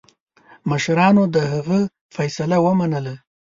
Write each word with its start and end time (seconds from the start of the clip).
مشرانو 0.69 1.23
د 1.35 1.37
هغه 1.51 1.79
فیصله 2.15 2.57
ومنله. 2.65 3.15